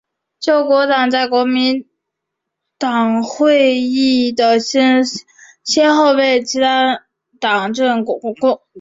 [0.39, 1.85] 救国党在国民议
[3.29, 4.79] 会的议席
[5.63, 7.05] 随后被其它
[7.39, 8.59] 政党瓜分。